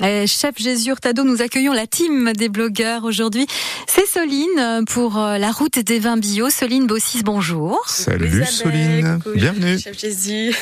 [0.00, 3.46] Eh, chef Jésus Hurtado, nous accueillons la team des blogueurs aujourd'hui.
[3.86, 6.50] C'est Soline pour euh, la route des vins bio.
[6.50, 7.78] Soline Bossis, bonjour.
[7.86, 9.78] Salut Soline, bienvenue.
[9.78, 10.54] Chef Jésus.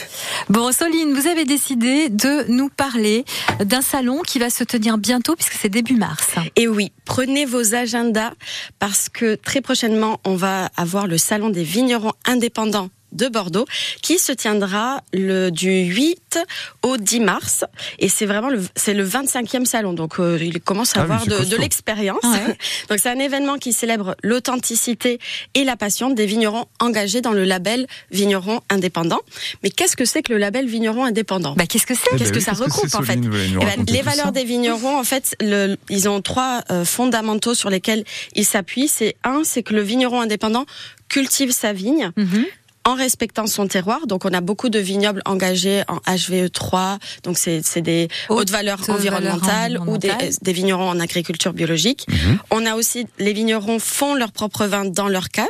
[0.48, 3.24] Bon, Soline, vous avez décidé de nous parler
[3.64, 6.28] d'un salon qui va se tenir bientôt puisque c'est début mars.
[6.56, 8.32] Et oui, prenez vos agendas
[8.78, 13.66] parce que très prochainement, on va avoir le salon des vignerons indépendants de Bordeaux
[14.02, 16.38] qui se tiendra le du 8
[16.82, 17.64] au 10 mars
[17.98, 21.26] et c'est vraiment le c'est le 25e salon donc euh, il commence à Ah avoir
[21.26, 22.22] de, de l'expérience.
[22.22, 22.56] Ouais.
[22.88, 25.18] donc c'est un événement qui célèbre l'authenticité
[25.54, 29.20] et la passion des vignerons engagés dans le label vigneron indépendant.
[29.62, 31.54] Mais qu'est-ce que c'est que le label vigneron indépendant?
[31.56, 32.10] Bah, qu'est-ce que c'est?
[32.12, 33.18] Eh Qu'est-ce ben que oui, ça qu'est-ce regroupe, en fait?
[33.22, 37.54] Eh ben, les valeurs ça des vignerons, en fait, le, ils ont trois euh, fondamentaux
[37.54, 38.88] sur lesquels ils s'appuient.
[38.88, 40.66] C'est un, c'est que le vigneron indépendant
[41.08, 42.44] cultive sa vigne Mhm.
[42.84, 44.06] En respectant son terroir.
[44.06, 46.98] Donc, on a beaucoup de vignobles engagés en HVE3.
[47.24, 52.06] Donc, c'est c'est des Haute hautes valeurs valeur environnementales ou des vignerons en agriculture biologique.
[52.08, 52.38] Mhm.
[52.50, 55.46] On a aussi les vignerons font leur propre vin dans leur cave.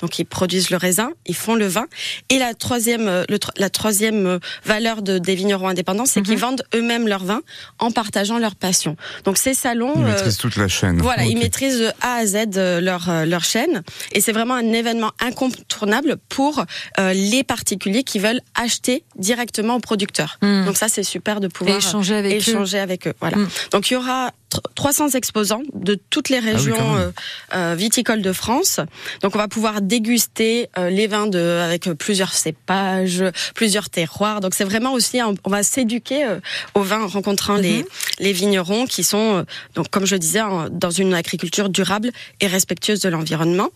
[0.00, 1.86] Donc ils produisent le raisin, ils font le vin.
[2.30, 6.26] Et la troisième, euh, le la troisième euh, valeur de, des vignerons indépendants, c'est Mhm.
[6.26, 7.40] qu'ils vendent eux-mêmes leur vin
[7.78, 8.96] en partageant leur passion.
[9.24, 11.00] Donc ces salons, Ils euh, maîtrisent toute la chaîne.
[11.00, 13.82] voilà, ils maîtrisent de A à Z leur leur chaîne
[14.12, 16.64] et c'est vraiment un événement incontournable pour
[16.98, 20.38] euh, les particuliers qui veulent acheter directement aux producteurs.
[20.42, 20.64] Mm.
[20.66, 22.36] Donc ça c'est super de Et pouvoir échanger avec eux.
[22.36, 23.14] échanger avec eux.
[23.20, 23.36] Voilà.
[23.36, 23.48] Mm.
[23.72, 24.30] Donc il y aura
[24.74, 27.10] 300 exposants de toutes les Ah oui, régions euh,
[27.54, 28.80] euh, viticoles de France.
[29.22, 34.40] Donc on va pouvoir déguster euh, les vins de avec plusieurs cépages, plusieurs terroirs.
[34.40, 36.26] Donc c'est vraiment aussi on va s'éduquer
[36.74, 37.84] aux vins en rencontrant les
[38.18, 39.44] les vignerons qui sont
[39.74, 42.10] donc comme je disais dans une agriculture durable
[42.40, 43.70] et respectueuse de l'environnement.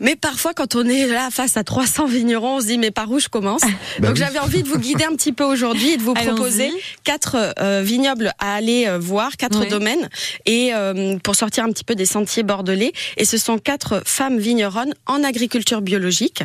[0.00, 3.10] Mais parfois, quand on est là face à 300 vignerons, on se dit mais par
[3.10, 3.60] où je commence
[3.98, 4.16] Bah Donc oui.
[4.16, 6.70] j'avais envie de vous guider un petit peu aujourd'hui et de vous proposer
[7.04, 9.68] quatre euh, vignobles à aller euh, voir, quatre Oui.
[9.68, 10.08] domaines,
[10.46, 12.92] et euh, pour sortir un petit peu des sentiers bordelais.
[13.16, 16.42] Et ce sont quatre femmes vigneronnes en agriculture biologique.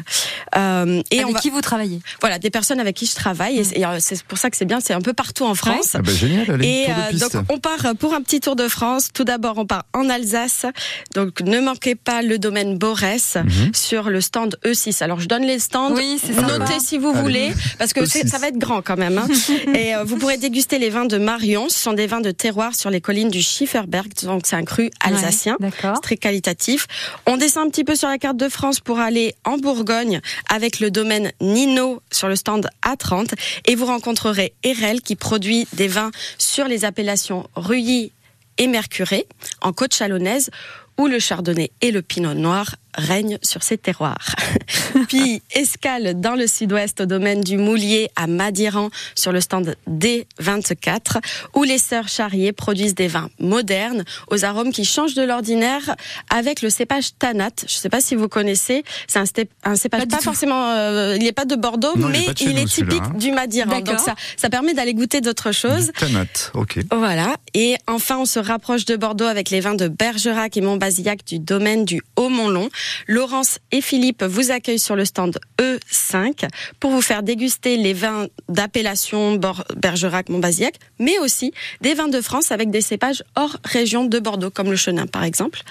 [0.57, 2.01] Euh, et avec on va, qui vous travaillez?
[2.21, 3.59] Voilà, des personnes avec qui je travaille.
[3.59, 5.91] Et, et, euh, c'est pour ça que c'est bien, c'est un peu partout en France.
[5.93, 9.09] Ah bah génial, allez, Et donc on part pour un petit tour de France.
[9.13, 10.65] Tout d'abord, on part en Alsace.
[11.13, 13.73] Donc ne manquez pas le domaine Borès Mhm.
[13.73, 15.03] sur le stand E6.
[15.03, 15.93] Alors je donne les stands.
[15.93, 16.33] Oui, c'est.
[16.33, 17.21] Notez si vous Allez.
[17.21, 18.27] voulez, parce que c'est- E6.
[18.29, 19.17] ça va être grand quand même.
[19.17, 19.27] hein.
[19.75, 21.69] Et euh, vous pourrez déguster les vins de Marion.
[21.69, 24.11] Ce sont des vins de terroir sur les collines du Schifferberg.
[24.23, 25.57] Donc c'est un cru alsacien.
[25.59, 25.69] Ouais.
[25.81, 26.87] C'est très qualitatif.
[27.25, 30.79] On descend un petit peu sur la carte de France pour aller en Bourgogne avec
[30.79, 33.33] le domaine Nino sur le stand A30
[33.65, 38.11] et vous rencontrerez Erel qui produit des vins sur les appellations Rully
[38.57, 39.27] et Mercuré
[39.61, 40.49] en côte chalonnaise
[40.97, 44.35] où le chardonnay et le pinot noir règnent sur ces terroirs.
[45.07, 51.19] Puis escale dans le sud-ouest au domaine du Moulier à Madiran sur le stand D24
[51.53, 55.95] où les sœurs Charrier produisent des vins modernes aux arômes qui changent de l'ordinaire
[56.29, 57.49] avec le cépage Tanat.
[57.59, 59.19] Je ne sais pas si vous connaissez, c'est
[59.63, 62.59] un, cépage Pas forcément, euh, il n'est pas de Bordeaux, Non, il est mais il
[62.59, 63.13] est typique hein.
[63.17, 63.69] du Madiran.
[63.69, 63.99] Donc D'accord.
[63.99, 65.91] ça, ça permet d'aller goûter d'autres choses.
[65.97, 66.79] Tanat, ok.
[66.91, 67.35] Voilà.
[67.53, 71.39] Et enfin, on se rapproche de Bordeaux avec les vins de Bergerac et Montbazillac du
[71.39, 72.69] domaine du Haut-Montlon.
[73.07, 76.47] Laurence et Philippe vous accueillent sur le stand E5
[76.79, 79.39] pour vous faire déguster les vins d'appellation
[79.75, 84.49] Bergerac, Montbazillac, mais aussi des vins de France avec des cépages hors région de Bordeaux,
[84.49, 85.61] comme le Chenin par exemple.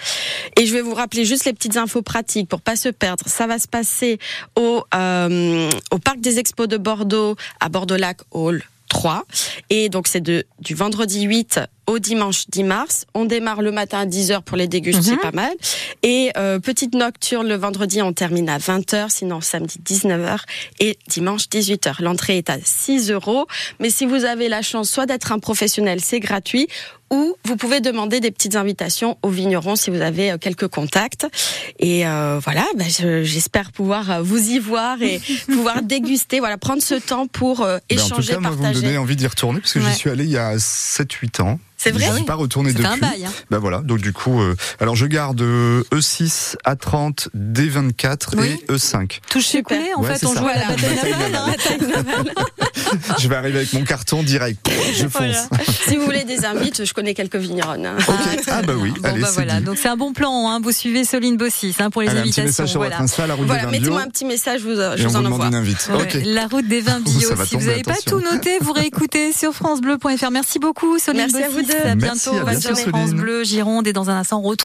[0.56, 3.24] Et je vais vous rappeler juste les petites infos pratiques pour pas se perdre.
[3.26, 4.18] Ça va se passer
[4.56, 9.24] au, euh, au Parc des Expos de Bordeaux, à Bordeaux-Lac Hall 3.
[9.70, 13.04] Et donc c'est du vendredi 8 au dimanche 10 mars.
[13.14, 15.04] On démarre le matin à 10h pour les dégustes, Mhm.
[15.04, 15.52] c'est pas mal.
[16.02, 20.38] Et euh, petite nocturne le vendredi, on termine à 20h, sinon samedi 19h
[20.80, 22.02] et dimanche 18h.
[22.02, 23.46] L'entrée est à 6 euros.
[23.80, 26.68] Mais si vous avez la chance soit d'être un professionnel, c'est gratuit,
[27.10, 31.26] ou vous pouvez demander des petites invitations aux vignerons si vous avez euh, quelques contacts.
[31.78, 36.82] Et euh, voilà, bah, je- j'espère pouvoir vous y voir et pouvoir déguster, voilà, prendre
[36.82, 39.26] ce temps pour euh, Ben, en tout échanger, cas, moi, vous me donnez envie d'y
[39.26, 39.90] retourner parce que Ouais.
[39.92, 41.58] j'y suis allé il y a 7-8 ans.
[41.84, 42.86] C'est vrai Je suis pas retourné depuis.
[42.86, 43.24] un bail.
[43.26, 43.30] Hein.
[43.50, 48.48] Bah voilà, donc du coup, euh, alors je garde euh, E6, A30, D24 Oui.
[48.68, 49.20] et E5.
[49.30, 49.76] Touche Super.
[49.76, 50.40] sucré, en Ouais, fait, on ça.
[50.40, 52.32] joue à la bataille navale.
[52.36, 52.44] hein.
[53.18, 54.68] je vais arriver avec mon carton direct.
[54.94, 55.12] Je fonce.
[55.12, 55.48] Voilà.
[55.88, 57.86] si vous voulez des invites, je connais quelques vigneronnes.
[57.86, 57.96] hein.
[58.48, 59.58] Ah bah oui, Bon, allez, bah c'est voilà.
[59.60, 59.64] dit.
[59.64, 60.48] Donc c'est un bon plan.
[60.48, 60.60] Hein.
[60.62, 62.44] Vous suivez Soline Bossis hein, pour les Allez, un petit invitations.
[62.64, 62.96] message sur voilà.
[62.96, 65.02] votre Insta, la route Voilà, des vins bio, mettez-moi un petit message, je vous, je
[65.04, 65.46] vous vous en envoie.
[65.46, 65.88] une invite.
[65.92, 66.18] Ouais, Ok.
[66.24, 67.30] La route des vins bio.
[67.46, 70.30] Si vous n'avez pas tout noté, vous réécoutez sur francebleu.fr.
[70.30, 71.42] Merci beaucoup, Soline Merci
[71.74, 71.90] à.
[71.90, 72.46] À Merci, bientôt.
[72.46, 73.12] à bientôt, sur France.
[73.12, 74.56] Bleu, Gironde et dans un instant, on retrouve